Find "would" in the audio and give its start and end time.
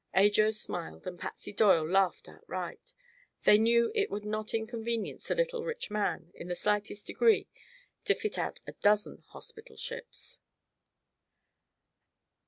4.09-4.25